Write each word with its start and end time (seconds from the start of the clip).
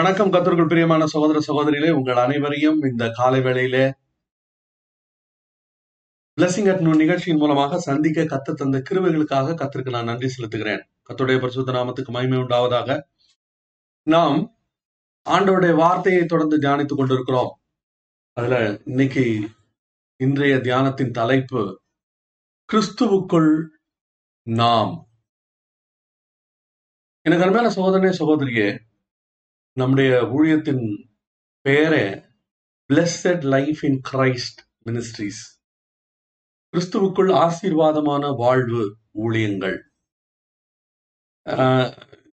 வணக்கம் 0.00 0.32
கத்தர்கள் 0.32 0.68
பிரியமான 0.68 1.06
சகோதர 1.06 1.38
சகோதரிகளே. 1.46 1.90
உங்கள் 1.90 2.16
அனைவரையும் 2.16 2.82
இந்த 2.82 3.10
காலை 3.10 3.40
வேளையிலே 3.40 3.92
பிளஸிங் 6.40 6.70
அட் 6.72 6.80
நூல் 6.80 6.96
நிகழ்ச்சியின் 6.96 7.38
மூலமாக 7.38 7.78
சந்திக்க 7.78 8.22
கத்து 8.22 8.52
தந்த 8.52 8.82
கிருவைகளுக்காக 8.90 9.54
கத்திற்கு 9.54 9.90
நான் 9.90 10.04
நன்றி 10.04 10.28
செலுத்துகிறேன். 10.28 10.82
கத்துடைய 11.08 11.40
பரிசுத்த 11.40 11.72
நாமத்துக்கு 11.72 12.08
மகிமை 12.08 12.38
உண்டாவதாக 12.38 13.02
நாம் 14.02 14.56
ஆண்டோடைய 15.30 15.74
வார்த்தையை 15.74 16.26
தொடர்ந்து 16.26 16.58
தியானித்துக் 16.58 16.96
கொண்டிருக்கிறோம். 16.96 17.60
அதுல 18.32 18.80
இன்னைக்கு 18.84 19.48
இன்றைய 20.16 20.56
தியானத்தின் 20.56 21.10
தலைப்பு 21.10 21.80
கிறிஸ்துவுக்குள் 22.72 23.66
நாம். 24.42 25.08
எனக்கு 27.22 27.44
அருமையான 27.44 27.74
சகோதரனே 27.74 28.14
சகோதரியே 28.18 28.88
நம்முடைய 29.80 30.10
ஊழியத்தின் 30.36 30.84
பெயரே 31.66 32.04
blessed 32.90 33.44
life 33.54 33.80
in 33.88 34.00
Christ 34.12 34.60
ministries 34.86 35.40
கிறிஸ்துவுக்குள் 36.74 37.30
ஆசீர்வாதமான 37.44 38.24
வாழ்வு 38.36 38.82
ஊழியங்கள். 39.24 39.78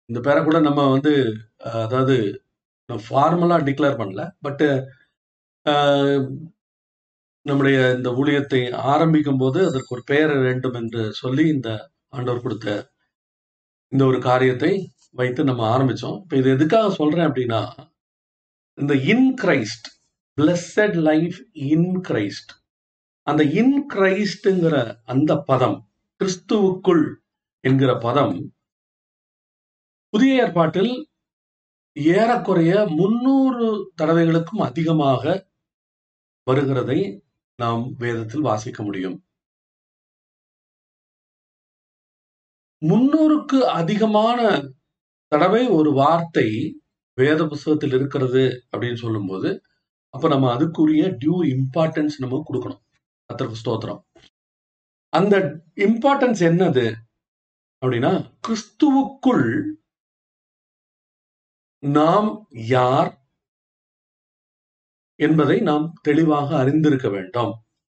இந்த 0.08 0.18
பேரை 0.20 0.40
கூட 0.42 0.58
நம்ம 0.60 0.80
வந்து 0.90 1.12
அதாவது 1.82 2.16
ஃபார்மலா 2.88 3.56
டிக்ளேர் 3.68 4.00
பண்ணல 4.00 4.22
பட்டு 4.40 4.66
நம்முடைய 7.46 7.78
இந்த 7.96 8.08
ஊழியத்தை 8.20 8.60
ஆரம்பிக்கும் 8.92 9.40
போது 9.42 9.58
அதற்கு 9.68 9.94
ஒரு 9.96 10.02
பெயர் 10.06 10.34
வேண்டும் 10.46 10.76
என்று 10.80 11.02
சொல்லி 11.14 11.44
இந்த 11.48 11.70
ஆண்டவர் 12.08 12.44
கொடுத்த 12.44 12.68
இந்த 13.92 14.02
ஒரு 14.10 14.18
காரியத்தை 14.28 14.72
வைத்து 15.18 15.40
நம்ம 15.44 15.62
ஆரம்பிச்சோம். 15.74 16.18
இப்போ 16.22 16.36
இது 16.40 16.48
எதுக்காக 16.50 16.90
சொல்றேன் 17.00 17.26
அப்படின்னா 17.28 17.62
இந்த 18.78 18.94
in 19.12 19.28
Christ 19.42 19.88
blessed 20.38 20.96
life 21.08 21.38
in 21.72 21.90
Christ 22.08 22.52
அந்த 23.26 23.42
இன் 23.60 23.76
கிரைஸ்டுங்கிற 23.94 24.76
அந்த 25.04 25.32
பதம் 25.50 25.78
கிறிஸ்துவுக்குள் 26.20 27.04
என்கிற 27.64 27.90
பதம் 27.98 28.34
புதிய 30.12 30.42
ஏற்பாட்டில் 30.42 30.92
ஏறக்குறைய 31.96 32.72
முன்னூறு 32.98 33.66
தடவைகளுக்கும் 34.02 34.64
அதிகமாக 34.68 35.22
வருகிறதை 36.46 36.98
நாம் 37.58 37.82
வேதத்தில் 37.98 38.46
வாசிக்க 38.50 38.82
முடியும். 38.82 39.16
முன்னூறுக்கு 42.82 43.58
அதிகமான 43.80 44.40
தடவை 45.32 45.68
ஒரு 45.70 45.92
வார்த்தை 45.92 46.48
வேத 47.18 47.46
புஸ்தகத்தில் 47.46 47.92
இருக்கிறது 47.92 48.42
அப்படின்னு 48.72 48.94
சொல்லும்போது 48.96 49.50
அப்ப 50.14 50.28
நம்ம 50.28 50.56
அதுக்குரிய 50.56 51.04
டியூ 51.20 51.36
இம்பார்ட்டன்ஸ் 51.54 52.16
நம்ம 52.18 52.42
கொடுக்கணும். 52.48 52.82
கத்திர 53.30 53.56
ஸ்தோத்திரம். 53.62 54.00
அந்த 55.12 55.34
இம்பார்ட்டன்ஸ் 55.86 56.42
என்னது? 56.50 56.86
அப்படின்னா 57.82 58.12
கிறிஸ்துவுக்குள் 58.46 59.46
நாம் 61.82 62.30
யார் 62.72 63.10
என்பதை 65.20 65.60
நாம் 65.60 65.86
தெளிவாக 66.02 66.56
அறிந்திருக்க 66.56 67.08
வேண்டும். 67.08 67.52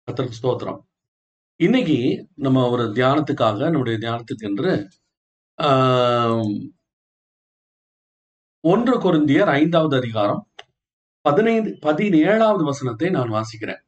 கத்திர 0.08 0.28
ஸ்தோத்திரம். 0.38 0.80
இன்னைக்கு 1.60 1.98
நம்ம 2.36 2.68
ஒரு 2.70 2.84
தியானத்துக்காக 2.96 3.58
நம்முடைய 3.70 3.98
தியானத்துக்கு 3.98 4.46
என்று 4.50 4.72
ஆஹ், 5.58 6.54
ஒன்று 8.70 8.94
குருந்தியர் 9.00 9.50
ஐந்தாவது 9.50 9.96
அதிகாரம் 9.96 10.48
பதினைந்து 11.20 11.70
பதினேழாவது 11.82 12.64
வசனத்தை 12.64 13.10
நான் 13.10 13.30
வாசிக்கிறேன். 13.30 13.82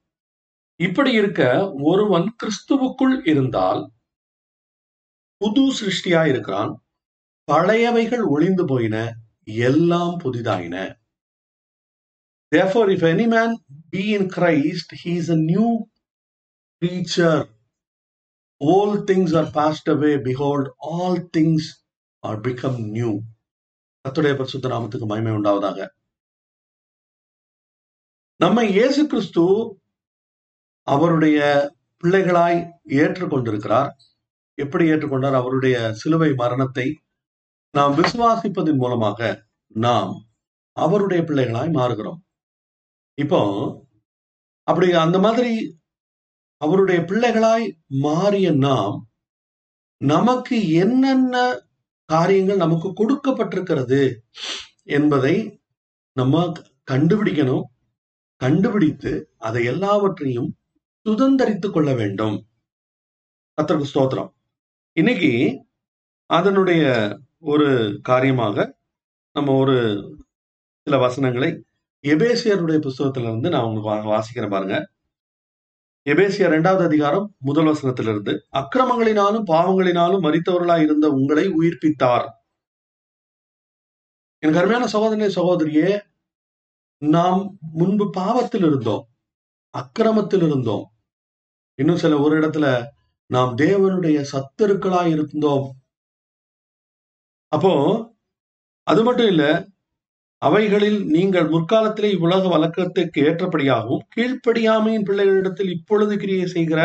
இப்படி 0.77 1.13
இருக்க 1.13 1.73
ஒருவன் 1.79 2.37
கிறிஸ்துவுக்குள் 2.43 3.29
இருந்தால் 3.29 3.93
புது 5.37 5.73
சிருஷ்டியா 5.73 6.29
இருக்கிறான் 6.29 6.73
பழையவைகள் 7.53 8.25
ஒளிந்து 8.27 8.65
போயின 8.65 9.15
எல்லாம் 9.45 10.21
புதிதாயின. 10.21 10.77
Therefore 12.57 12.89
if 12.97 13.03
any 13.03 13.27
man 13.27 13.51
be 13.91 14.05
in 14.15 14.29
christ 14.29 14.95
he 15.05 15.13
is 15.21 15.31
a 15.31 15.41
new 15.53 15.71
creature. 16.83 17.49
All 18.59 18.93
things 19.11 19.33
are 19.33 19.51
passed 19.51 19.89
away. 19.89 20.15
Behold 20.31 20.69
all 20.79 21.19
things 21.37 21.65
are 22.23 22.39
become 22.41 22.79
new. 22.99 23.23
கத்துடைய 24.09 24.35
பரிசுத்த 24.37 24.69
நாமத்துக்கு 24.69 25.07
மகிமை 25.07 25.33
உண்டாவதாக. 25.33 25.87
நம்ம 28.37 28.65
இயேசு 28.65 29.07
கிறிஸ்து 29.07 29.45
அவருடைய 30.83 31.39
பிள்ளைகளாய் 32.03 32.59
ஏற்றுக்கொண்டிருக்கிறார். 33.01 33.91
எப்படி 34.55 34.85
ஏற்றுக்கொண்டார்? 34.91 35.37
அவருடைய 35.41 35.93
சிலுவை 35.93 36.35
மரணத்தை 36.35 36.87
நாம் 37.71 37.97
விசுவாசிப்பதன் 37.97 38.81
மூலமாக 38.83 39.21
நாம் 39.67 40.13
அவருடைய 40.73 41.23
பிள்ளைகளாய் 41.23 41.77
மாறுகிறோம். 41.79 42.21
இப்போ 43.15 43.41
அப்படி 44.63 44.93
அந்த 44.93 45.19
மாதிரி 45.19 45.53
அவருடைய 46.57 47.01
பிள்ளைகளாய் 47.01 47.67
மாறிய 48.07 48.49
நாம் 48.53 48.97
நமக்கு 50.01 50.57
என்னென்ன 50.73 51.37
காரியங்கள் 52.09 52.57
நமக்கு 52.57 52.89
கொடுக்கப்பட்டிருக்கிறது 52.89 54.17
என்பதை 54.83 55.61
நம்ம 56.13 56.53
கண்டுபிடிக்கணும். 56.91 57.63
கண்டுபிடித்து 58.37 59.35
அதை 59.39 59.65
எல்லாவற்றையும் 59.65 60.57
சுதந்தரித்துக் 61.05 61.73
கொள்ள 61.73 61.95
வேண்டும். 61.95 62.47
கர்த்தருக்கு 63.31 63.85
ஸ்தோத்திரம். 63.95 64.33
இன்னைக்கு 64.93 65.65
அதனுடைய 66.27 67.19
ஒரு 67.39 67.99
காரியமாக 68.03 68.79
நம்ம 69.33 69.53
ஒரு 69.53 70.03
சில 70.83 70.99
வசனங்களை 70.99 71.65
எபேசியருடைய 72.03 72.81
புஸ்தகத்துல 72.81 73.23
இருந்து 73.23 73.51
நான் 73.51 73.65
உங்களுக்கு 73.65 74.11
வா- 74.11 74.13
வாசிக்கிறேன் 74.13 74.51
பாருங்க. 74.51 74.91
எபேசியா 76.11 76.47
இரண்டாவது 76.47 76.85
அதிகாரம் 76.85 77.25
முதல் 77.39 77.65
வசனத்திலிருந்து 77.65 78.33
அக்கிரமங்களினாலும் 78.53 79.47
பாவங்களினாலும் 79.47 80.23
மறித்தவர்களாய் 80.27 80.83
இருந்த 80.83 81.07
உங்களை 81.11 81.45
உயிர்ப்பித்தார். 81.49 82.27
என் 84.43 84.53
கருமையான 84.53 84.89
சகோதரனே 84.93 85.29
சகோதரியே 85.35 85.91
நாம் 87.03 87.43
முன்பு 87.73 88.11
பாவத்தில் 88.11 88.63
இருந்தோம் 88.63 89.05
அக்கிரமத்தில் 89.75 90.43
இருந்தோம். 90.43 90.87
இன்னும் 91.79 91.97
சில 91.97 92.19
ஒரு 92.19 92.41
இடத்துல 92.41 92.67
நாம் 93.31 93.57
தேவனுடைய 93.57 94.19
சத்தருக்களாய் 94.33 95.11
இருந்தோம். 95.11 95.67
அப்போ 97.53 97.73
அது 98.87 99.03
மட்டும் 99.05 99.27
இல்ல 99.27 99.45
அவைகளில் 100.43 101.05
நீங்கள் 101.07 101.49
முற்காலத்திலே 101.49 102.11
இவ்வுலக 102.11 102.49
வழக்கத்துக்கு 102.49 103.19
ஏற்றபடியாகவும் 103.23 104.05
கீழ்ப்படியாமையின் 104.17 105.07
பிள்ளைகளிடத்தில் 105.07 105.71
இப்பொழுது 105.71 106.17
கிரியை 106.17 106.47
செய்கிற 106.47 106.81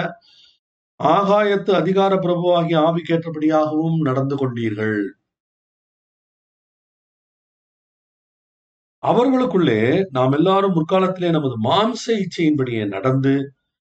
ஆகாயத்து 1.00 1.72
அதிகார 1.72 2.16
பிரபுவாகிய 2.16 2.78
ஆவிக்கேற்றபடியாகவும் 2.80 3.98
நடந்து 4.02 4.36
கொண்டீர்கள். 4.36 4.98
அவர்களுக்குள்ளே 9.04 9.82
நாம் 10.10 10.32
எல்லாரும் 10.32 10.76
முற்காலத்திலே 10.76 11.30
நமது 11.30 11.60
மாம்ச 11.64 12.04
இச்சையின்படியே 12.16 12.88
நடந்து 12.88 13.34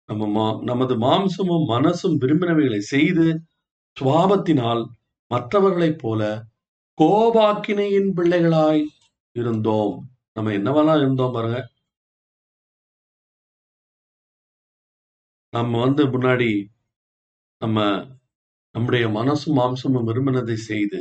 நம்ம 0.08 0.26
மா- 0.26 0.62
நமது 0.62 0.94
மாம்சமும் 0.99 1.66
மனசும் 1.69 2.16
விரும்பினவைகளை 2.20 2.78
செய்து 2.78 3.26
சுவாபத்தினால் 3.96 4.82
மற்றவர்களைப் 5.31 5.99
போல 5.99 6.22
கோபாக்கினையின் 6.99 8.11
பிள்ளைகளாய் 8.16 8.82
இருந்தோம். 9.38 9.94
நம்ம 10.37 10.52
என்னவெல்லாம் 10.52 11.00
இருந்தோம் 11.00 11.32
பாருங்க? 11.32 11.58
நம்ம 15.52 15.81
வந்து 15.81 16.02
முன்னாடி 16.06 16.50
நம்ம 17.62 17.79
நம்முடைய 18.75 19.06
மனசும் 19.08 19.56
மாம்சமும் 19.56 20.08
விரும்பினதை 20.08 20.56
செய்து 20.69 20.99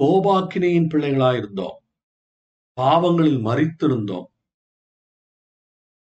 கோபாக்கினையின் 0.00 0.90
பிள்ளைகளாய் 0.92 1.36
இருந்தோம். 1.36 1.76
பாவங்களில் 2.78 3.40
மறித்திருந்தோம். 3.44 4.28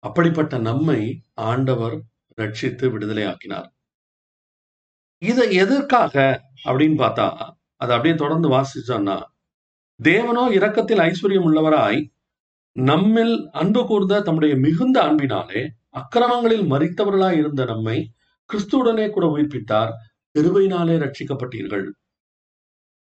அப்படிப்பட்ட 0.04 0.57
நம்மை 0.60 1.00
ஆண்டவர் 1.44 1.96
ரட்சித்து 2.38 2.86
விடுதலை 2.92 3.24
ஆக்கினார் 3.25 3.69
இதை 5.22 5.46
எதற்காக 5.56 6.16
அப்படின்னு 6.66 6.98
பார்த்தா 7.04 7.28
அதை 7.81 7.92
அப்படியே 7.96 8.16
தொடர்ந்து 8.16 8.48
வாசிச்சோம்னா 8.50 9.18
தேவனோ 10.00 10.44
இரக்கத்தில் 10.51 11.01
ஐஸ்வர்யம் 11.09 11.45
உள்ளவராய் 11.47 12.00
நம்மில் 12.75 13.36
அன்பு 13.51 13.81
கூர்ந்த 13.88 14.21
தம்முடைய 14.21 14.53
மிகுந்த 14.56 14.97
அன்பினாலே 15.01 15.62
அக்கிரமங்களில் 15.92 16.65
மறித்தவர்களாய் 16.71 17.38
இருந்த 17.38 17.65
நம்மை 17.65 17.97
கிறிஸ்துவுடனே 18.50 19.06
கூட 19.09 19.25
உயிர்ப்பித்தார். 19.27 19.92
கிருபையினாலே 20.36 20.95
ரட்சிக்கப்பட்டீர்கள் 21.03 21.86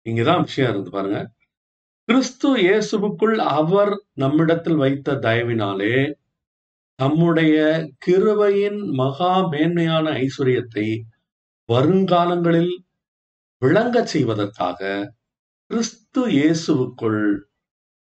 இங்கதான் 0.05 0.41
விஷயம் 0.41 0.71
இருந்து 0.71 0.89
பாருங்க. 0.89 1.19
கிறிஸ்து 2.09 2.49
இயேசுவுக்குள் 2.57 3.35
அவர் 3.57 3.93
நம்மிடத்தில் 4.13 4.75
வைத்த 4.75 5.15
தயவினாலே 5.25 5.95
தம்முடைய 6.99 7.57
கிருவையின் 8.05 8.79
மகா 8.93 9.33
மேன்மையான 9.47 10.05
ஐஸ்வர்யத்தை 10.23 10.87
வருங்காலங்களில் 11.69 12.73
விளங்கச் 13.61 14.11
செய்வதற்காக 14.13 14.79
கிறிஸ்து 15.73 16.27
இயேசுவுக்குள் 16.27 17.37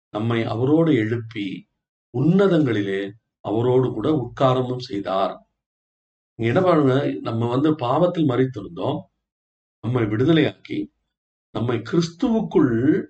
நம்மை 0.09 0.43
அவரோடு 0.43 0.93
எழுப்பி 0.93 1.69
உன்னதங்களிலே 2.13 3.11
அவரோடு 3.39 3.93
கூட 3.93 4.09
உட்காரமும் 4.11 4.77
செய்தார். 4.77 5.45
இங்க 6.35 7.13
நம்ம 7.21 7.47
வந்து 7.49 7.75
பாவத்தில் 7.75 8.29
மறித்திருந்தோம். 8.29 8.99
நம்மை 9.79 10.03
விடுதலையாக்கி 10.03 10.85
நம்மை 11.51 11.81
கிறிஸ்துவுக்குள் 11.91 13.07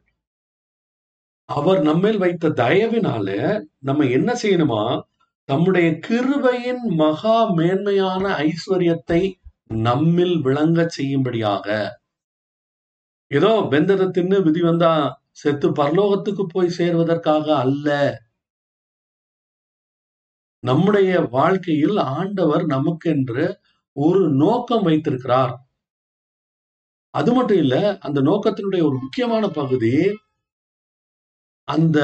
அவர் 1.46 1.82
நம்மேல் 1.82 2.18
வைத்த 2.18 2.50
தயவினால 2.50 3.60
நம்ம 3.80 4.06
என்ன 4.06 4.36
செய்யணுமா? 4.44 5.02
தம்முடைய 5.44 5.90
கிருபையின் 5.90 6.84
மகா 6.96 7.54
மேன்மையான 7.54 8.30
ஐஸ்வர்யத்தை 8.30 9.32
நம்மில் 9.68 10.38
விளங்கச் 10.44 10.88
செய்யும்படியாக 10.88 12.00
ஏதோ 13.32 13.50
வெந்ததை 13.72 14.06
தின்னு 14.10 14.38
விதி 14.44 14.62
வந்தா 14.62 14.92
செத்து 15.32 15.68
பரலோகத்துக்கு 15.72 16.44
போய் 16.48 16.76
சேர்வதற்காக 16.78 17.46
அல்ல. 17.58 17.88
நம்முடைய 20.64 21.12
வாழ்க்கையில் 21.32 21.98
ஆண்டவர் 22.16 22.64
நமக்கென்று 22.68 23.46
ஒரு 23.96 24.22
நோக்கம் 24.36 24.84
வைத்திருக்கிறார். 24.84 25.54
அது 27.14 27.30
மட்டும் 27.34 27.58
இல்ல 27.58 27.76
அந்த 28.00 28.20
நோக்கத்தினுடைய 28.22 28.82
ஒரு 28.84 28.98
முக்கியமான 28.98 29.46
பகுதி 29.52 29.94
அந்த 31.68 31.98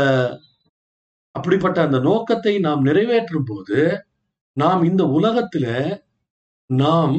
அப்படிப்பட்ட 1.36 1.78
அந்த 1.82 2.00
நோக்கத்தை 2.00 2.54
நாம் 2.60 2.82
நிறைவேற்றும் 2.82 3.44
போது 3.44 3.80
நாம் 4.58 4.82
இந்த 4.84 5.04
உலகத்துல 5.18 5.68
நாம் 6.70 7.18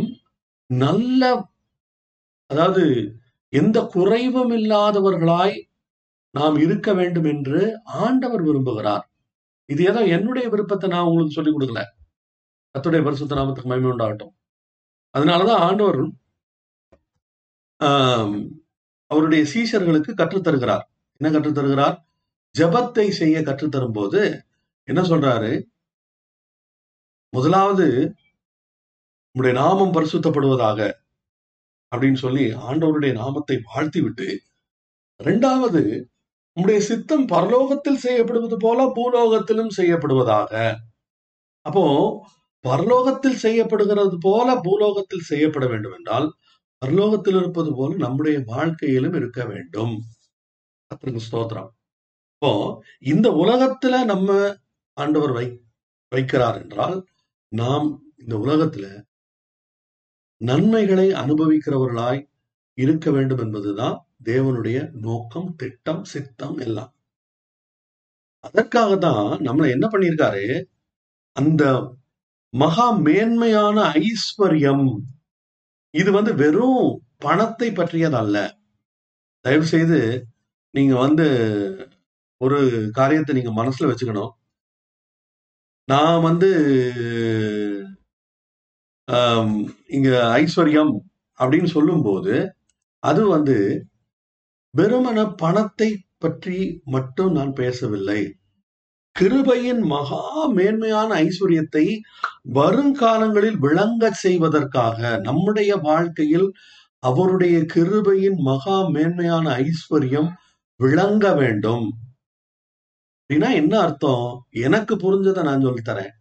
நல்ல 0.71 1.23
அதாவது 2.51 2.85
எந்த 3.53 3.79
குறைவும் 3.95 4.53
இல்லாதவர்களாய் 4.59 5.57
நாம் 6.35 6.57
இருக்க 6.65 6.89
வேண்டும் 7.01 7.29
என்று 7.33 7.61
ஆண்டவர் 8.05 8.43
விரும்புகிறார். 8.49 9.05
இது 9.69 9.83
ஏதோ 9.91 10.01
என்னுடைய 10.17 10.47
விருப்பத்தை 10.53 10.89
நான் 10.95 11.09
உங்களுக்கு 11.11 11.37
சொல்லிக் 11.37 11.57
கொடுக்கல. 11.57 11.83
அத்துடைய 12.75 13.03
பரிசுத்த 13.07 13.37
நாமத்துக்கு 13.39 13.71
மயமே 13.73 13.91
உண்டாகட்டும். 13.93 14.33
அதனாலதான் 15.15 15.63
ஆண்டவர் 15.69 16.01
அவருடைய 19.11 19.43
சீஷர்களுக்கு 19.53 20.13
கற்றுத்தருகிறார் 20.21 20.85
என்ன 21.21 21.29
கற்றுத்தருகிறார் 21.35 21.97
ஜெபத்தை 22.55 23.07
செய்ய 23.21 23.37
கற்றுத்தரும் 23.49 23.97
போது 23.99 24.21
என்ன 24.89 25.01
சொல்றாரு? 25.11 25.53
முதலாவது 27.33 27.87
உம்முடைய 29.35 29.55
நாமம் 29.61 29.95
பரிசுத்தப்படுவதாக 29.97 30.81
அப்படின்னு 31.93 32.19
சொல்லி 32.25 32.45
ஆண்டவருடைய 32.69 33.13
நாமத்தை 33.13 33.57
வாழ்த்தி 33.69 34.01
விட்டு 34.01 34.29
இரண்டாவது 35.21 35.83
உம்முடைய 36.57 36.79
சித்தம் 36.89 37.25
பரலோகத்தில் 37.27 38.03
செய்யப்படுவது 38.05 38.57
போல 38.57 38.87
பூலோகத்திலும் 38.97 39.73
செய்யப்படுவதாக. 39.77 40.53
அப்போ 41.67 41.85
பரலோகத்தில் 42.65 43.41
செய்யப்படுகிறது 43.45 44.17
போல 44.19 44.49
பூலோகத்தில் 44.61 45.29
செய்யப்பட 45.31 45.65
வேண்டும் 45.67 45.95
என்றால் 45.99 46.27
பரலோகத்தில் 46.83 47.39
இருப்பது 47.41 47.71
போல 47.75 47.97
நம்முடைய 47.97 48.39
வாழ்க்கையிலும் 48.47 49.17
இருக்க 49.21 49.41
வேண்டும். 49.45 49.95
கர்த்தருக்கு 50.91 51.23
ஸ்தோத்திரம். 51.29 51.71
இப்போ 52.35 52.51
இந்த 53.13 53.29
உலகத்துல 53.43 53.95
நம்ம 54.05 54.29
ஆண்டவர் 54.97 55.33
வை 55.33 55.47
வைக்கிறார் 56.13 56.59
என்றால் 56.63 56.97
நாம் 57.53 57.89
இந்த 58.17 58.35
உலகத்துல 58.37 58.87
நன்மைகளை 60.41 61.07
அனுபவிக்கிறவர்களாய் 61.13 62.21
இருக்க 62.79 63.11
வேண்டும் 63.11 63.39
என்பதுதான் 63.39 63.97
தேவனுடைய 64.25 64.79
நோக்கம் 65.01 65.55
திட்டம் 65.57 66.05
சித்தம் 66.05 66.59
எல்லாம். 66.59 66.93
அதற்காக 68.45 68.97
தான் 68.97 69.27
நம்மளை 69.39 69.69
என்ன 69.71 69.87
பண்ணியிருக்காரு? 69.89 70.45
அந்த 71.37 71.65
மகா 72.55 72.91
மேன்மையான 72.99 73.79
ஐஸ்வர்யம். 74.03 74.87
இது 75.95 76.13
வந்து 76.13 76.35
வெறும் 76.35 76.85
பணத்தை 77.19 77.69
பற்றியதல்ல. 77.71 78.37
தயவு 79.45 79.67
செய்து 79.67 79.99
நீங்க 80.75 80.95
வந்து 80.97 81.27
ஒரு 82.41 82.59
காரியத்தை 82.93 83.33
நீங்க 83.35 83.53
மனசுல 83.63 83.89
வச்சுக்கணும். 83.91 84.33
நான் 85.89 86.21
வந்து 86.21 86.49
இங்க 89.87 90.09
ஐஸ்வர்யம் 90.41 90.93
அப்படின்னு 91.41 91.65
சொல்லும்போது 91.65 92.35
அது 93.03 93.23
வந்து 93.29 93.57
வெறுமன 94.75 95.19
பணத்தை 95.37 95.89
பற்றி 96.19 96.59
மட்டும் 96.85 97.33
நான் 97.33 97.53
பேசவில்லை. 97.53 98.21
கிருபையின் 99.17 99.83
மகா 99.85 100.23
மேன்மையான 100.49 101.11
ஐஸ்வர்யத்தை 101.27 101.85
வருங்காலங்களில் 102.55 103.59
விளங்க 103.59 104.11
செய்வதற்காக 104.25 105.19
நம்முடைய 105.19 105.71
வாழ்க்கையில் 105.77 106.49
அவருடைய 107.03 107.57
கிருபையின் 107.75 108.39
மகா 108.41 108.77
மேன்மையான 108.89 109.47
ஐஸ்வர்யம் 109.65 110.31
விளங்க 110.81 111.25
வேண்டும். 111.35 111.87
அப்படின்னா 113.31 113.51
என்ன 113.55 113.75
அர்த்தம்? 113.81 114.29
எனக்கு 114.67 114.95
புரிஞ்சதை 114.97 115.43
நான் 115.43 115.65
சொல்லித் 115.67 115.89
தரேன் 115.89 116.13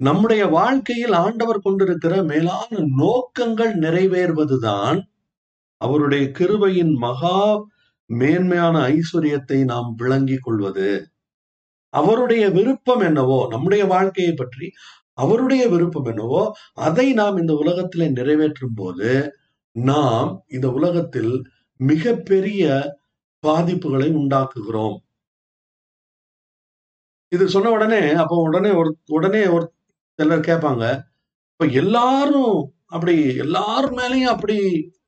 நம்முடைய 0.00 0.42
வாழ்க்கையில் 0.48 1.14
ஆண்டவர் 1.22 1.64
கொண்டிருக்கிற 1.64 2.14
மேலான 2.22 2.80
நோக்கங்கள் 3.00 3.72
நிறைவேறுவதுதான் 3.84 4.98
அவருடைய 5.80 6.24
கிருபையின் 6.38 6.94
மகா 6.96 7.38
மேன்மையான 8.10 8.76
ஐஸ்வர்யத்தை 8.94 9.58
நாம் 9.64 9.88
விளங்கிக் 9.96 10.44
கொள்வது. 10.46 10.90
அவருடைய 11.94 12.44
விருப்பம் 12.56 13.02
என்னவோ 13.08 13.38
நம்முடைய 13.50 13.82
வாழ்க்கையை 13.94 14.32
பற்றி 14.34 14.66
அவருடைய 15.14 15.62
விருப்பம் 15.68 16.08
என்னவோ 16.12 16.42
அதை 16.86 17.06
நாம் 17.12 17.36
இந்த 17.36 17.54
உலகத்திலே 17.62 18.08
நிறைவேற்றும் 18.18 18.76
போது 18.76 19.10
நாம் 19.76 20.30
இந்த 20.56 20.66
உலகத்தில் 20.78 21.32
மிகப்பெரிய 21.80 22.64
பாதிப்புகளை 23.44 24.08
உண்டாக்குகிறோம். 24.20 24.96
இது 27.32 27.44
சொன்ன 27.54 27.70
உடனே 27.70 28.02
அப்போ 28.22 28.36
உடனே 28.48 28.70
ஒரு 28.80 28.90
உடனே 29.16 29.42
ஒரு 29.56 29.66
சிலர் 30.18 30.40
கேட்பாங்க 30.40 30.84
இப்ப 31.50 31.66
எல்லாரும் 31.72 32.56
அப்படி 32.86 33.36
எல்லார் 33.36 33.94
மேலயும் 33.94 34.34
அப்படி 34.34 34.56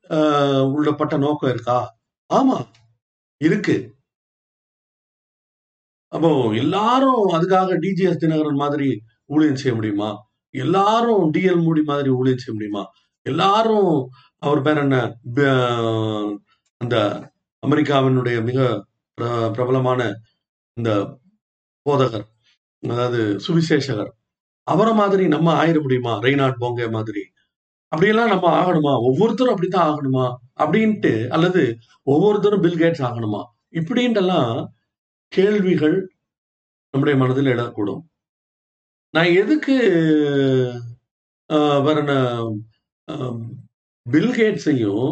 ஆஹ், 0.09 0.73
உள்ளப்பட்ட 0.73 1.17
நோக்கம் 1.17 1.49
இருக்கா? 1.49 1.77
ஆமா 2.29 2.55
இருக்கு. 3.41 3.75
அப்போ 6.11 6.29
எல்லாரும் 6.53 7.27
அதுக்காக 7.29 7.77
டிஜிஎஸ் 7.79 8.21
தினகரன் 8.21 8.55
மாதிரி 8.55 8.87
ஊழியம் 9.25 9.55
செய்ய 9.55 9.75
முடியுமா? 9.75 10.09
எல்லாரும் 10.53 11.33
டிஎல் 11.33 11.63
மூடி 11.63 11.81
மாதிரி 11.81 12.09
ஊழியம் 12.09 12.37
செய்ய 12.37 12.53
முடியுமா? 12.53 12.83
எல்லாரும் 13.25 13.93
அவர் 14.37 14.61
பேர் 14.61 14.77
என்ன? 14.77 14.97
அந்த 16.81 16.95
அமெரிக்காவினுடைய 17.63 18.43
மிக 18.43 18.59
பிர- 19.17 19.51
பிரபலமான 19.53 20.01
இந்த 20.77 20.91
போதகர் 21.85 22.27
அதாவது 22.83 23.21
சுவிசேஷகர். 23.47 24.11
அவரை 24.71 24.93
மாதிரி 24.93 25.27
நம்ம 25.27 25.53
ஆயிட 25.61 25.81
முடியுமா? 25.81 26.13
ரெய்னாட் 26.19 26.59
போங்கே 26.59 26.87
மாதிரி. 26.89 27.23
அப்படியெல்லாம் 27.91 28.31
நம்ம 28.33 28.47
ஆகணுமா? 28.57 28.93
ஒவ்வொருத்தரும் 29.01 29.53
அப்படித்தான் 29.53 29.89
ஆகணுமா? 29.89 30.25
அப்படின்ட்டு 30.59 31.13
அல்லது 31.27 31.63
ஒவ்வொருத்தரும் 32.07 32.61
பில் 32.61 32.79
கேட்ஸ் 32.79 33.05
ஆகணுமா? 33.07 33.41
இப்படின்ட்டெல்லாம் 33.73 34.53
கேள்விகள் 35.33 35.97
நம்முடைய 36.93 37.15
மனதில் 37.19 37.51
எழக்கூடும். 37.53 38.01
நான் 39.13 39.31
எதுக்கு 39.33 39.75
ஆஹ், 41.49 41.81
வேற 41.83 41.97
என்ன, 41.99 42.13
ஆஹ், 43.07 43.39
பில் 44.05 44.31
கேட்ஸையும் 44.31 45.09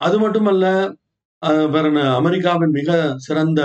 அது 0.00 0.18
மட்டுமல்ல 0.18 0.66
வேற 1.70 1.86
அமெரிக்காவின் 2.14 2.70
மிக 2.70 2.90
சிறந்த 3.18 3.60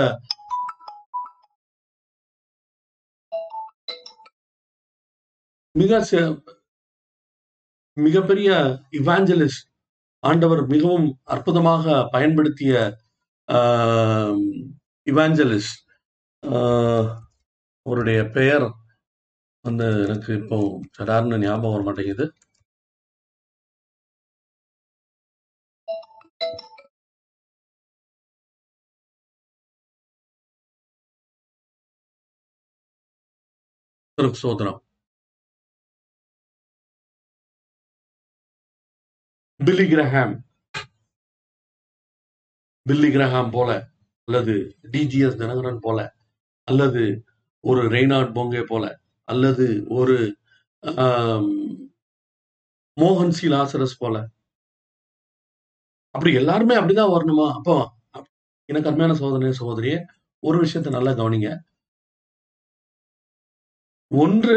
மிக 5.74 5.92
மிகப்பெரிய 7.96 8.50
இவாஞ்சலிஸ் 9.00 9.58
ஆண்டவர் 10.22 10.62
மிகவும் 10.66 11.06
அற்புதமாக 11.34 11.84
பயன்படுத்திய 12.12 12.74
இவாஞ்சலிஸ்ட் 15.06 15.78
அவருடைய 17.86 18.20
பெயர் 18.36 18.66
வந்து 19.64 19.86
எனக்கு 20.06 20.30
இப்போ 20.40 20.58
சடார்னு 20.98 21.38
ஞாபகம் 21.44 21.72
வர 21.74 21.82
மாட்டேங்குது. 21.88 22.26
சோதனம் 34.40 34.80
பில்லி 39.60 39.84
கிரஹாம் 39.92 40.34
பில்லி 42.86 43.08
கிரஹாம் 43.08 43.50
போல 43.50 43.70
அல்லது 44.28 44.54
டிஜிஎஸ் 44.92 45.38
தினகரன் 45.40 45.82
போல 45.86 45.98
அல்லது 46.68 47.02
ஒரு 47.64 47.82
ரெய்னாட் 47.94 48.34
போங்கே 48.36 48.62
போல 48.70 48.84
அல்லது 49.28 49.66
ஒரு 49.98 50.16
ஆம், 50.82 51.50
மோகன் 52.96 53.34
சி 53.38 53.46
லாசரஸ் 53.48 54.00
போல. 54.02 54.16
அப்படி 56.14 56.30
எல்லாருமே 56.34 56.74
அப்படிதான் 56.80 57.14
வரணுமா? 57.14 57.46
அப்போ 57.58 57.74
எனக்கு 58.68 58.88
அருமையான 58.90 59.16
சோதனை 59.20 59.52
சகோதரிய 59.60 59.96
ஒரு 60.42 60.58
விஷயத்தை 60.58 60.90
நல்லா 60.92 61.12
கவனிங்க. 61.20 61.50
ஒன்று 64.10 64.56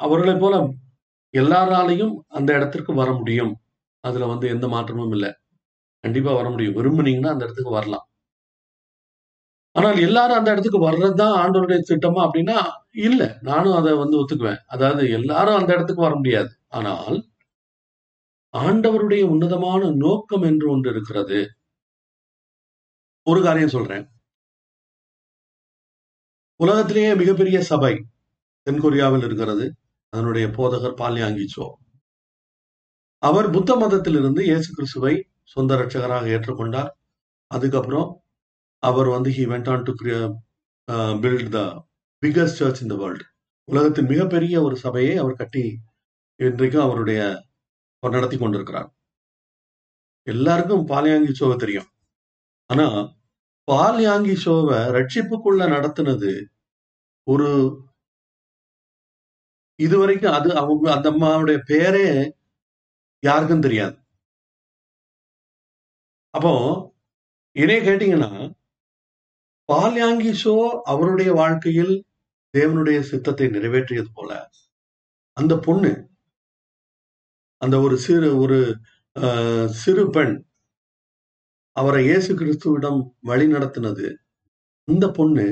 அவர்களை 0.00 0.34
போல 0.36 0.54
எல்லாராலையும் 1.34 2.14
அந்த 2.38 2.50
இடத்திற்கு 2.58 2.92
வர 2.94 3.10
முடியும். 3.12 3.52
அதுல 4.04 4.26
வந்து 4.26 4.48
எந்த 4.48 4.68
மாற்றமும் 4.68 5.12
இல்லை. 5.12 5.30
கண்டிப்பா 6.04 6.32
வர 6.32 6.50
முடியும். 6.50 6.76
விரும்புனீங்கன்னா 6.76 7.32
அந்த 7.34 7.44
இடத்துக்கு 7.44 7.70
வரலாம். 7.70 8.06
ஆனால் 9.76 9.98
எல்லாரும் 9.98 10.36
அந்த 10.36 10.50
இடத்துக்கு 10.50 10.80
வர்றதுதான் 10.80 11.34
ஆண்டவருடைய 11.42 11.80
திட்டமா 11.90 12.20
அப்படின்னா 12.26 12.56
இல்ல. 12.90 13.38
நானும் 13.40 13.72
அதை 13.72 13.92
வந்து 13.94 14.16
ஒத்துக்குவேன். 14.20 14.60
அதாவது 14.66 15.10
எல்லாரும் 15.10 15.54
அந்த 15.54 15.70
இடத்துக்கு 15.72 16.02
வர 16.02 16.14
முடியாது. 16.14 16.52
ஆனால் 16.68 17.18
ஆண்டவருடைய 18.54 19.22
உன்னதமான 19.24 19.90
நோக்கம் 19.96 20.42
என்று 20.42 20.70
ஒன்று 20.70 20.90
இருக்கிறது. 20.90 21.38
ஒரு 23.26 23.42
காரியம் 23.42 23.68
சொல்றேன். 23.68 24.04
உலகத்திலேயே 26.60 27.14
மிகப்பெரிய 27.14 27.62
சபை 27.62 27.92
தென்கொரியாவில் 28.66 29.24
இருக்கிறது. 29.24 29.64
அதனுடைய 30.12 30.46
போதகர் 30.48 31.00
பால்யாங்கிச்சோ. 31.02 31.66
அவர் 33.22 33.48
புத்த 33.50 33.72
மதத்திலிருந்து 33.76 34.40
இயேசு 34.48 34.70
கிறிஸ்துவை 34.76 35.14
சொந்த 35.52 35.72
ரட்சகராக 35.80 36.26
ஏற்றுக்கொண்டார். 36.36 36.90
அதுக்கப்புறம் 37.50 38.08
அவர் 38.82 39.08
வந்து 39.14 39.30
he 39.36 39.44
went 39.52 39.68
on 39.72 39.84
to 39.88 39.92
build 41.24 41.50
the 41.56 41.60
biggest 42.22 42.60
church 42.60 42.80
in 42.84 42.92
the 42.92 42.96
world 43.02 43.24
உலகத்தின் 43.68 44.10
மிகப்பெரிய 44.12 44.54
ஒரு 44.66 44.76
சபையை 44.84 45.14
அவர் 45.22 45.40
கட்டி 45.42 45.64
இன்றைக்கும் 46.40 46.84
அவருடைய 46.86 47.20
அவர் 48.02 48.16
நடத்தி 48.16 48.36
கொண்டிருக்கிறார். 48.38 48.88
எல்லாருக்கும் 50.26 50.84
பாலியாங்கி 50.92 51.32
சோவை 51.40 51.56
தெரியும். 51.64 51.88
ஆனா 52.70 52.86
பால்யாங்கி 53.68 54.34
சோவை 54.44 54.78
ரட்சிப்புக்குள்ள 54.96 55.62
நடத்துனது 55.76 56.32
ஒரு 57.26 57.48
இதுவரைக்கும் 59.78 60.36
அது 60.38 60.48
அவங்க 60.62 60.86
அந்த 60.96 61.06
அம்மாவுடைய 61.12 61.58
பேரே 61.70 62.06
யாருக்கும் 63.22 63.64
தெரியாது. 63.66 63.96
அப்போ 66.34 66.52
என்னைய 67.56 67.80
கேட்டீங்கன்னா 67.86 68.30
பால்யாங்கி 69.68 70.32
ஷோ 70.42 70.54
அவருடைய 70.92 71.30
வாழ்க்கையில் 71.40 71.94
தேவனுடைய 72.54 72.98
சித்தத்தை 73.10 73.46
நிறைவேற்றியது 73.48 74.10
போல 74.14 74.30
அந்த 75.36 75.54
பொண்ணு 75.66 75.92
அந்த 77.62 77.76
ஒரு 77.86 77.96
சிறு 78.06 78.28
ஒரு 78.42 78.58
சிறு 79.82 80.04
பெண் 80.10 80.34
அவரை 81.76 82.00
இயேசு 82.08 82.32
கிறிஸ்துவிடம் 82.40 83.00
வழி 83.30 83.46
நடத்தினது 83.46 84.08
அந்த 84.88 85.04
பொண்ணு 85.18 85.46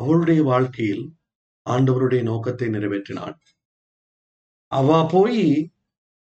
அவளுடைய 0.00 0.40
வாழ்க்கையில் 0.50 1.04
ஆண்டவருடைய 1.66 2.22
நோக்கத்தை 2.22 2.68
நிறைவேற்றினாள். 2.74 3.36
அவ 4.72 4.98
போய் 5.14 5.42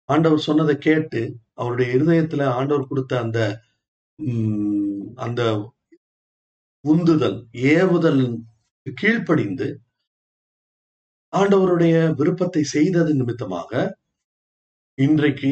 ஆண்டவர் 0.09 0.39
சொன்னதை 0.39 0.77
கேட்டு 0.77 1.21
அவருடைய 1.53 1.89
இருதயத்துல 1.97 2.43
ஆண்டவர் 2.49 2.87
கொடுத்த 2.87 3.13
அந்த 3.19 3.39
உம், 4.19 5.13
அந்த 5.17 5.41
உந்துதல் 6.85 7.37
ஏவுதல் 7.73 8.23
கீழ்ப்படிந்து 8.87 9.67
ஆண்டவருடைய 11.33 11.95
விருப்பத்தை 12.15 12.63
செய்தது 12.63 13.11
நிமித்தமாக 13.15 13.71
இன்றைக்கு 14.97 15.51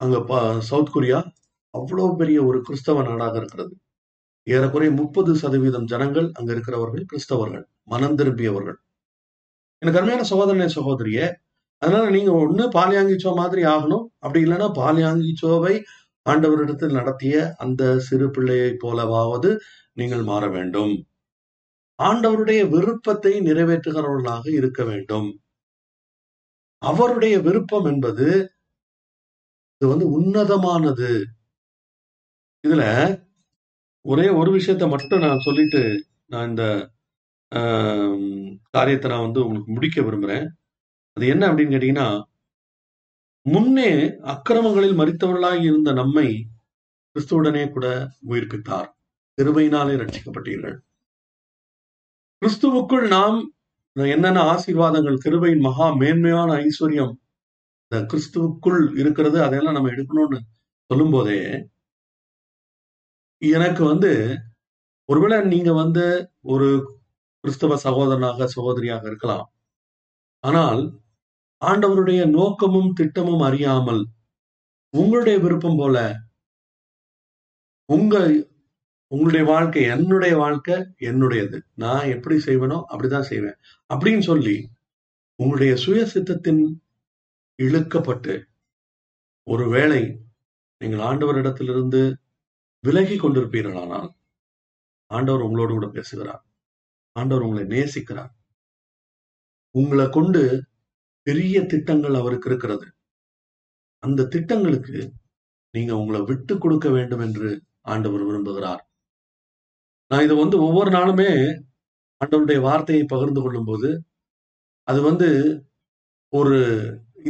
அங்க 0.00 0.24
ப- 0.24 0.60
சவுத் 0.60 0.92
கொரியா 0.92 1.18
அவ்வளவு 1.74 2.16
பெரிய 2.16 2.38
ஒரு 2.44 2.62
கிறிஸ்தவ 2.62 3.02
நாடாக 3.02 3.36
இருக்கிறது. 3.36 3.74
ஏறக்குறைய 4.46 4.92
முப்பது 4.92 5.36
சதவீதம் 5.36 5.84
ஜனங்கள் 5.84 6.28
அங்க 6.32 6.50
இருக்கிறவர்கள் 6.52 7.06
கிறிஸ்தவர்கள் 7.12 7.64
மனம் 7.84 8.16
திரும்பியவர்கள். 8.18 8.78
எனக்கு 9.82 10.00
அருமையான 10.00 10.24
சகோதரனை 10.24 10.68
சகோதரிய 10.74 11.20
அதனால 11.82 12.04
நீங்க 12.16 12.32
ஒண்ணு 12.42 12.64
பாலியாங்கிச்சோ 12.76 13.30
மாதிரி 13.40 13.62
ஆகணும். 13.74 14.04
அப்படி 14.24 14.40
இல்லைன்னா 14.46 14.68
பாலியாங்கிச்சோவை 14.80 15.74
ஆண்டவரிடத்தில் 16.26 16.96
நடத்திய 16.98 17.36
அந்த 17.64 17.82
சிறு 18.08 18.26
பிள்ளையை 18.34 18.70
போலவாவது 18.84 19.50
நீங்கள் 20.00 20.24
மாற 20.30 20.44
வேண்டும். 20.56 20.92
ஆண்டவருடைய 21.98 22.60
விருப்பத்தை 22.74 23.32
நிறைவேற்றுகிறவர்களாக 23.48 24.46
இருக்க 24.60 24.82
வேண்டும். 24.90 25.28
அவருடைய 26.82 27.34
விருப்பம் 27.46 27.86
என்பது 27.92 28.26
இது 29.80 29.90
வந்து 29.92 30.06
உன்னதமானது. 30.16 31.10
இதுல 32.64 32.82
ஒரே 34.04 34.26
ஒரு 34.40 34.50
விஷயத்த 34.58 34.84
மட்டும் 34.94 35.24
நான் 35.26 35.44
சொல்லிட்டு 35.46 35.82
நான் 36.32 36.48
இந்த 36.50 36.64
காரியத்தை 38.76 39.08
நான் 39.12 39.26
வந்து 39.26 39.40
உங்களுக்கு 39.44 39.74
முடிக்க 39.76 39.98
விரும்புறேன். 40.06 40.46
அது 41.16 41.26
என்ன 41.26 41.42
அப்படின்னு 41.48 41.74
கேட்டீங்கன்னா 41.74 42.08
முன்னே 43.46 43.90
அக்கிரமங்களில் 44.32 44.98
மறித்தவர்களாக 45.00 45.58
இருந்த 45.62 45.92
நம்மை 45.92 46.26
கிறிஸ்துவுடனே 47.16 47.62
கூட 47.70 47.86
உயிர்ப்பித்தார். 48.28 48.88
கிருபையினாலே 49.38 49.94
ரட்சிக்கப்பட்டீர்கள். 50.02 50.76
கிறிஸ்துவுக்குள் 52.42 53.06
நாம் 53.08 53.36
என்னென்ன 53.96 54.40
ஆசீர்வாதங்கள் 54.52 55.18
கிருபையின் 55.24 55.60
மகா 55.60 55.86
மேன்மையான 55.94 56.50
ஐஸ்வர்யம் 56.66 57.12
இந்த 57.84 57.98
கிறிஸ்துவுக்குள் 58.10 58.80
இருக்கிறது 59.00 59.38
அதையெல்லாம் 59.42 59.76
நம்ம 59.76 59.92
எடுக்கணும்னு 59.94 60.38
சொல்லும் 60.90 61.10
போதே 61.10 61.38
எனக்கு 63.42 63.82
வந்து 63.84 64.10
ஒருவேளை 65.08 65.38
நீங்க 65.44 65.70
வந்து 65.72 66.04
ஒரு 66.52 66.68
கிறிஸ்தவ 67.44 67.76
சகோதரனாக 67.84 68.48
சகோதரியாக 68.56 69.04
இருக்கலாம். 69.10 69.46
ஆனால் 70.44 70.82
ஆண்டவருடைய 71.66 72.28
நோக்கமும் 72.28 72.92
திட்டமும் 72.92 73.40
அறியாமல் 73.40 74.06
உங்களுடைய 74.94 75.38
விருப்பம் 75.38 75.76
போல 75.76 75.96
உங்க 77.84 78.14
உங்களுடைய 79.06 79.46
வாழ்க்கை 79.46 79.82
என்னுடைய 79.82 80.36
வாழ்க்கை 80.36 80.74
என்னுடையது. 80.98 81.58
நான் 81.74 82.08
எப்படி 82.08 82.36
செய்வேனோ 82.36 82.78
அப்படிதான் 82.88 83.20
செய்வேன். 83.20 83.56
அப்படின்னு 83.94 84.20
சொல்லி 84.20 84.56
உங்களுடைய 85.34 85.76
சுய 85.76 86.02
சித்தத்தின் 86.14 86.62
இழுக்கப்பட்டு 87.62 88.34
ஒருவேளை 89.46 90.02
நீங்கள் 90.78 91.04
ஆண்டவரிடத்திலிருந்து 91.06 92.14
விலகி 92.84 93.16
கொண்டிருப்பீர்களானால் 93.16 94.08
ஆண்டவர் 95.10 95.42
உங்களோடு 95.42 95.72
கூட 95.72 95.86
பேசுகிறார். 95.86 96.42
ஆண்டவர் 97.16 97.44
உங்களை 97.44 97.64
நேசிக்கிறார். 97.66 98.32
உங்களை 99.70 100.08
கொண்டு 100.08 100.42
பெரிய 101.26 101.56
திட்டங்கள் 101.72 102.16
அவருக்கு 102.20 102.48
இருக்கிறது. 102.50 102.86
அந்த 104.02 104.28
திட்டங்களுக்கு 104.34 104.96
நீங்க 105.74 105.92
உங்களை 106.00 106.20
விட்டு 106.30 106.54
கொடுக்க 106.58 106.86
வேண்டும் 106.96 107.22
என்று 107.26 107.50
ஆண்டவர் 107.92 108.24
விரும்புகிறார். 108.28 108.82
நான் 110.10 110.24
இதை 110.26 110.34
வந்து 110.36 110.56
ஒவ்வொரு 110.66 110.90
நாளுமே 110.96 111.30
ஆண்டவருடைய 112.20 112.60
வார்த்தையை 112.68 113.04
பகிர்ந்து 113.12 113.40
கொள்ளும் 113.42 113.68
போது 113.70 113.90
அது 114.88 115.00
வந்து 115.00 115.28
ஒரு 116.32 116.58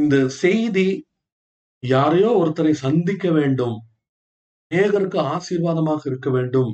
இந்த 0.00 0.16
செய்தி 0.42 0.88
யாரையோ 1.82 2.30
ஒருத்தரை 2.40 2.72
சந்திக்க 2.86 3.26
வேண்டும் 3.30 3.76
அநேகருக்கு 4.70 5.18
ஆசீர்வாதமாக 5.34 6.02
இருக்க 6.10 6.28
வேண்டும் 6.30 6.72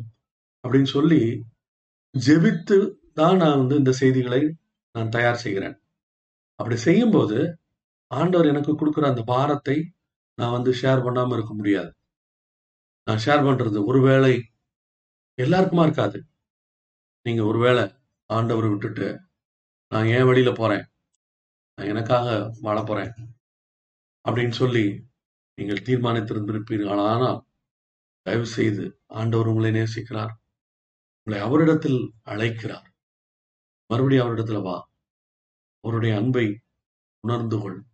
அப்படின்னு 0.65 0.91
சொல்லி 0.97 1.21
ஜெபித்து 2.15 2.79
தான் 3.13 3.39
நான் 3.43 3.61
வந்து 3.63 3.77
இந்த 3.77 3.93
செய்திகளை 4.01 4.43
நான் 4.95 5.13
தயார் 5.17 5.43
செய்கிறேன். 5.45 5.77
அப்படி 6.59 6.77
செய்யும்போது 6.77 7.59
ஆண்டவர் 8.07 8.47
எனக்கு 8.47 8.73
கொடுக்குற 8.73 9.05
அந்த 9.07 9.23
பாரத்தை 9.23 9.93
நான் 10.35 10.51
வந்து 10.51 10.73
ஷேர் 10.73 11.05
பண்ணாமல் 11.05 11.37
இருக்க 11.39 11.55
முடியாது. 11.55 11.97
நான் 13.05 13.23
ஷேர் 13.25 13.47
பண்றது 13.49 13.85
ஒருவேளை 13.85 14.51
எல்லாருக்குமா 15.39 15.83
இருக்காது. 15.83 16.27
நீங்க 17.23 17.45
ஒருவேளை 17.45 17.83
ஆண்டவரை 18.33 18.69
விட்டுட்டு 18.71 19.21
நான் 19.89 20.07
ஏன் 20.07 20.25
வழியில 20.25 20.53
போறேன். 20.53 20.85
நான் 21.75 21.89
எனக்காக 21.89 22.53
வாழ 22.61 22.83
போறேன். 22.83 23.13
அப்படின்னு 24.25 24.51
சொல்லி 24.51 25.07
நீங்கள் 25.55 25.85
தீர்மானித்திருந்திருப்பீர்கள். 25.85 26.91
ஆனால் 26.91 27.47
தயவு 28.23 28.47
செய்து 28.47 29.01
ஆண்டவர் 29.07 29.47
உங்களை 29.47 29.71
நேசிக்கிறார். 29.71 30.33
உங்களை 31.19 31.49
அவரிடத்தில் 31.49 32.13
அழைக்கிறார். 32.23 32.87
மறுபடியும் 33.87 34.27
அவரிடத்துல 34.27 34.63
வா. 34.63 34.88
அவருடைய 35.81 36.17
அன்பை 36.17 36.61
உணர்ந்து 37.21 37.61
கொள். 37.61 37.85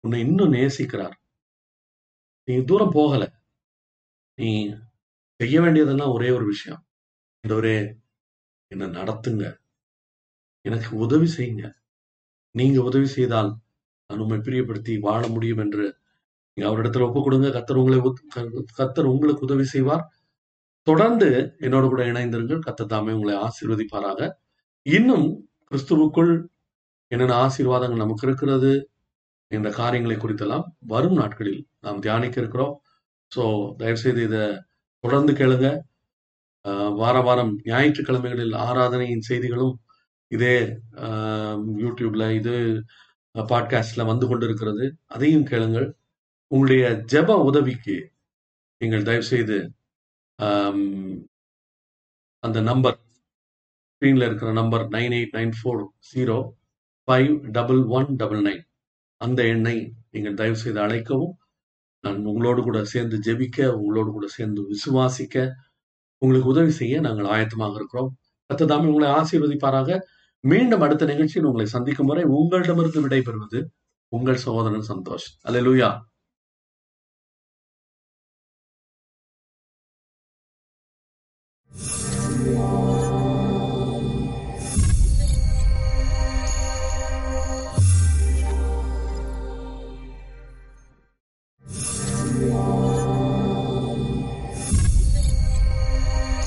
உன்னை 0.00 0.20
இன்னும் 0.20 0.52
நேசிக்கிறார். 0.52 1.16
நீ 2.44 2.64
தூரம் 2.64 2.90
போகல. 2.90 3.40
நீ 4.34 4.74
செய்ய 5.36 5.60
வேண்டியதெல்லாம் 5.60 6.10
ஒரே 6.10 6.30
ஒரு 6.30 6.44
விஷயம். 6.44 6.86
ஆண்டவரே 7.42 7.94
என்னை 8.66 8.86
நடத்துங்க. 8.86 9.56
எனக்கு 10.60 10.96
உதவி 10.96 11.34
செய்யுங்க. 11.36 11.72
நீங்க 12.50 12.82
உதவி 12.82 13.06
செய்தால் 13.06 13.56
நான் 14.06 14.18
உண்மை 14.18 14.38
பிரியப்படுத்தி 14.38 14.98
வாழ 14.98 15.28
முடியும் 15.28 15.58
என்று 15.58 15.98
நீங்க 16.54 16.76
அவரிடத்துல 16.76 17.08
ஒப்பு 17.08 17.22
கொடுங்க 17.22 17.48
கத்தர் 17.48 17.76
உங்களை 17.76 17.98
கத்தர் 18.78 19.04
உங்களுக்கு 19.04 19.44
உதவி 19.44 19.64
செய்வார். 19.64 20.04
தொடர்ந்து 20.82 21.56
என்னோட 21.60 21.88
கூட 21.88 22.04
இணைந்திருங்கள். 22.04 22.60
கத்தர் 22.66 22.86
தாமே 22.86 23.12
உங்களை 23.12 23.36
ஆசீர்வதிப்பாராக. 23.36 24.32
இன்னும் 24.82 25.50
கிறிஸ்துவுக்குள் 25.70 26.46
என்னென்ன 27.12 27.34
ஆசீர்வாதங்கள் 27.44 28.04
நமக்கு 28.04 28.26
இருக்கிறது 28.28 28.72
என்ற 29.50 29.68
காரியங்களை 29.80 30.16
குறித்தெல்லாம் 30.18 30.66
வரும் 30.92 31.18
நாட்களில் 31.20 31.60
நாம் 31.84 32.00
தியானிக்க 32.00 32.36
இருக்கிறோம். 32.42 32.74
ஸோ 33.32 33.42
தயவுசெய்து 33.80 34.22
இதை 34.28 34.44
தொடர்ந்து 35.04 35.32
கேளுங்க. 35.32 35.68
வார 37.00 37.16
வாரம் 37.20 37.52
ஞாயிற்றுக்கிழமைகளில் 37.70 38.54
ஆராதனையின் 38.66 39.26
செய்திகளும் 39.28 39.74
இதே 40.32 40.56
யூடியூப்ல 41.84 42.24
இது 42.38 42.54
பாட்காஸ்ட்ல 43.34 44.04
வந்து 44.06 44.26
கொண்டிருக்கிறது. 44.28 44.84
அதையும் 45.06 45.48
கேளுங்கள். 45.50 45.88
உங்களுடைய 46.50 46.84
ஜெப 47.12 47.30
உதவிக்கு 47.48 47.96
நீங்கள் 48.80 49.06
தயவுசெய்து 49.08 49.58
அந்த 52.42 52.58
நம்பர் 52.70 52.98
ஸ்க்ரீன்ல 53.92 54.26
இருக்கிற 54.28 54.50
number 54.52 54.84
nine 54.88 55.14
eight 55.18 55.36
nine 55.38 55.54
four 55.58 55.82
zero 56.10 56.38
five 57.08 57.34
double 57.50 57.80
one 57.96 58.08
double 58.16 58.40
nine 58.42 58.62
அந்த 59.20 59.40
எண்ணை 59.46 59.74
நீங்கள் 60.10 60.34
தயவு 60.34 60.56
செய்து 60.56 60.80
அழைக்கவும். 60.80 61.34
நான் 62.04 62.18
உங்களோடு 62.24 62.60
கூட 62.62 62.78
சேர்ந்து 62.84 63.16
ஜெபிக்க 63.26 63.68
உங்களோடு 63.80 64.10
கூட 64.10 64.26
சேர்ந்து 64.26 64.60
விசுவாசிக்க 64.72 65.36
உங்களுக்கு 66.22 66.48
உதவி 66.48 66.70
செய்ய 66.70 67.00
நாங்கள் 67.00 67.28
ஆயத்தமாக 67.34 67.74
இருக்கிறோம். 67.74 68.10
கத்ததாமே 68.50 68.90
உங்களை 68.92 69.08
ஆசீர்வதிப்பாராக. 69.20 69.98
மீண்டும் 70.44 70.80
அடுத்த 70.80 71.04
நிகழ்ச்சியில் 71.04 71.48
உங்களை 71.48 71.66
சந்திக்கும் 71.66 72.06
வரை 72.06 72.24
உங்களிடமிருந்து 72.38 73.00
விடைபெறுவது 73.06 73.60
உங்கள் 74.12 74.42
சகோதரன் 74.46 74.88
சந்தோஷ். 74.92 75.26
அல்லேலூயா 75.48 75.88